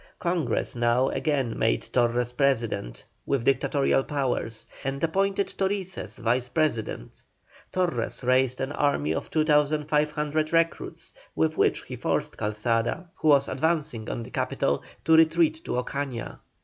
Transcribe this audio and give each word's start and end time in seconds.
Congress 0.17 0.75
now 0.75 1.09
again 1.09 1.53
made 1.59 1.87
Torres 1.93 2.31
President, 2.31 3.05
with 3.23 3.43
dictatorial 3.43 4.03
powers, 4.03 4.65
and 4.83 5.03
appointed 5.03 5.53
Torices 5.55 6.17
Vice 6.17 6.49
President. 6.49 7.21
Torres 7.71 8.23
raised 8.23 8.59
an 8.59 8.71
army 8.71 9.13
of 9.13 9.29
2,500 9.29 10.51
recruits, 10.53 11.13
with 11.35 11.55
which 11.55 11.83
he 11.83 11.95
forced 11.95 12.35
Calzada, 12.35 13.09
who 13.17 13.27
was 13.27 13.47
advancing 13.47 14.09
on 14.09 14.23
the 14.23 14.31
capital, 14.31 14.81
to 15.05 15.15
retreat 15.15 15.63
to 15.65 15.73
Ocaña. 15.73 16.39